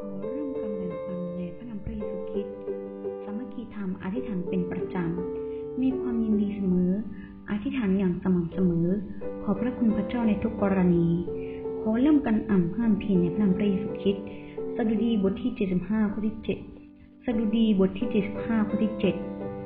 [0.00, 2.56] ขอเริ่มการแบ่งปันในพระนามพระเยซูคริสต์
[3.24, 6.92] สามัคคีธรรมอธิษฐานเป็นประจำ มีความยินดีเสมอ
[7.50, 8.88] อธิษฐานอย่างสม่ำเสมอ
[9.42, 11.06] ขอพระคุณพระเจ้าในทุกกรณี
[11.80, 14.24] ขอเริ่มกันอ่านพระคัมภีร์ในพระนามพระเยซูคริสต์
[14.76, 15.52] สดุดีบทที่
[15.84, 16.36] 75 ข้อที่
[16.80, 18.08] 7 สดุดีบทที่
[18.38, 18.92] 75 ข้อที่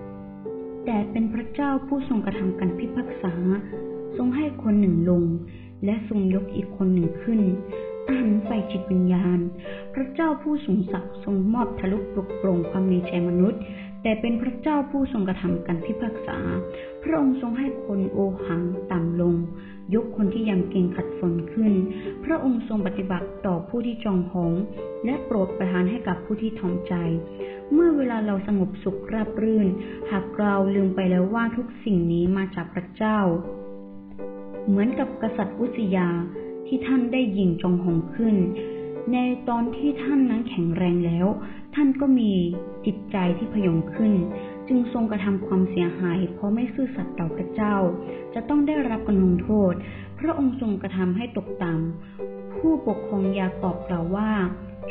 [0.04, 3.34] 7 แต่เป็นพระเจ้าผู้ทรงกระทำการพิพากษา
[4.16, 5.22] ทรงให้คนหนึ่งลง
[5.84, 7.40] และทรงยกอีกคนหนึ่งขึ้น
[8.44, 9.38] ไฟจิตวิญญาณ
[9.94, 13.60] พระเจ้าผู้สูงศักดิ์ทรงมอบทะลุปลุกปร่งความในใจมนุษย์
[14.02, 16.38] แต่เป็นพระเจ้าผู้ทรงกระทำการพิพากษา
[17.02, 19.34] พระองค์ทรงให้คนโอหังต่ำลง
[19.94, 21.72] ยกคนที่ยำเกรงขัดฝนขึ้น
[22.24, 24.52] พระองค์ทรงปฏิบัติต่อผู้ที่จองหอง
[25.04, 26.94] และโปรดประทานให้กับผู้ที่ทอมใจ
[27.72, 29.68] เมื่อเวลาเราสงบสุขราบรื่น
[30.10, 33.18] หากเราลืมไปแล้วว่าทุกสิ่งนี้มาจากพระเจ้า
[34.68, 36.08] เหมือนกับกษัตริย์อุสยา
[36.68, 38.36] ที่ท่านได้ยิงจงหงขึ้น
[39.12, 39.18] ใน
[39.48, 41.26] ตอนที่ท่านนั้นแข็งแรงแล้ว
[41.74, 42.32] ท่านก็มี
[42.86, 44.12] จิตใจที่พยองขึ้น
[44.68, 47.74] จึงทรงกระทำความเสียหาย เพราะไม่ซื่อสัตย์ต่อพระเจ้า
[48.34, 49.72] จะต้องได้รับการลงโทษ
[50.18, 54.30] พระองค์ทรงกระทำให้ตกต่ำผู้ปกครองยากอบกล่าวว่า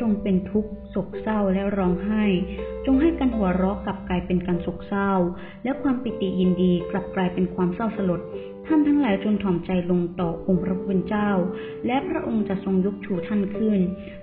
[0.02, 2.24] จงเป็นทุกข์โศกเศร้าและร้องไห้
[2.86, 5.12] จงให้กันหัวเราะกลับกลายเป็นการโศกเศร้า
[5.64, 8.22] และความปิติยินดีกลับกลายเป็นความเศร้าสลด
[8.66, 11.30] ท่านทั้งหลายจงถ่อมใจลงต่อองค์พระผู้เป็นเจ้า
[11.86, 13.80] และพระองค์จะทรงยกชูท่านขึ้น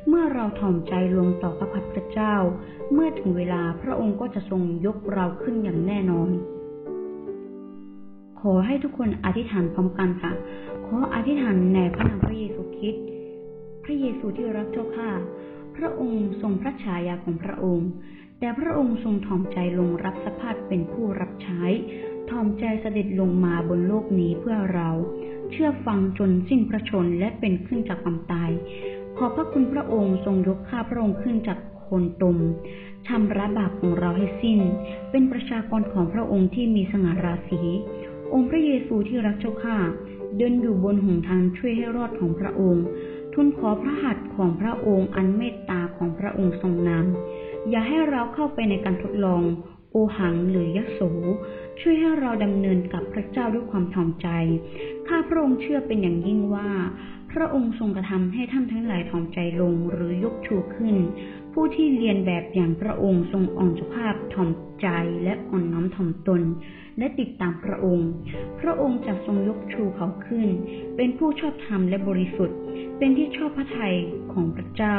[0.08, 2.34] เมื่อเราถ่อมใจลงต่อพระพักพระเจ้า
[2.92, 6.30] เมื่อถึงเวลาพระองค์ก็จะทรงยกเราขึ้นอย่างแน่นอน
[8.40, 10.32] ขอให้ทุกคนอธิษฐานพร้อมกันค่ะ
[10.86, 13.04] ขออธิษฐานในพระนามพระเยซูคริสต์
[13.84, 15.10] พระเยซูที่รักเจ้าข้า
[15.76, 17.88] พระองค์ทรงพระฉายาของพระองค์
[18.38, 21.62] แต่พระองค์ทรงถ่อมใจลงรับสภาพเป็นผู้รับใช้
[22.30, 24.90] ถ่อมใจเสด็จลงมาบนโลกนี้เพื่อเรา
[25.50, 28.50] เชื่อฟังจนสิ้นพระชนและเป็นขึ้นจากความตาย
[29.16, 32.38] ขอพระคุณพระองค์ทรงยกข้าพระองค์ขึ้นจากโคนตม
[33.06, 34.60] ชำระบาปของเราให้สิ้น
[35.10, 37.62] เป็นประชากรของพระองค์ที่มีสง่าราศี
[38.32, 39.76] องค์พระเยซูที่รักเจ้าข้า
[40.36, 42.84] เดินอยู่บนหนทางช่วยให้รอดของพระองค์
[43.34, 49.42] ทูลขอพระหัตถ์ของพระองค์อันเมตตาของพระองค์ทรงนำอย่าให้เราเข้าไปในการทดลอง
[49.92, 51.00] โอหังหรือยโส
[51.80, 54.28] ช่วยให้เราดำเนินกับพระเจ้าด้วยความถ่อมใจ
[55.08, 56.70] ข้าพระองค์เชื่อเป็นอย่างยิ่งว่า
[57.32, 60.96] พระองค์ทรงกระทำให้ท่านทั้งหลายถ่อมใจลงหรือยกชูขึ้น
[61.58, 64.48] ผู้ที่เรียนแบบอย่างพระองค์ทรงอ่อนสุภาพถ่อม
[64.80, 64.88] ใจ
[65.24, 66.42] และอ่อนน้อมถ่อมตน
[66.98, 68.08] และติดตามพระองค์
[68.60, 70.48] พระองค์จะทรงยกชูเขาขึ้น
[70.96, 72.58] เป็นผู้ชอบธรรมและบริสุทธิ์
[72.98, 73.94] เป็นที่ชอบพระทัย
[74.32, 74.98] ของพระเจ้า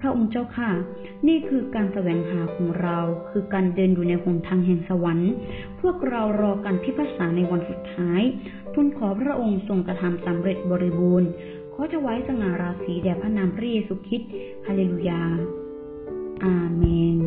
[0.00, 0.70] พระองค์เจ้าค่ะ
[1.28, 2.98] นี่คือการแสวงหาของเรา
[3.30, 5.32] คือการเดินอยู่ในหนทางแห่งสวรรค์
[5.80, 8.22] พวกเรารอการพิพากษาในวันสุดท้าย
[8.74, 11.28] ทูลขอพระองค์ทรงกระทำสำเร็จบริบูรณ์
[11.72, 14.30] ขอจะไว้สง่าราศีแด่พระนามพระเยซูคริสต์
[14.66, 15.22] ฮาเลลูยา
[16.44, 16.82] อาเม
[17.14, 17.18] น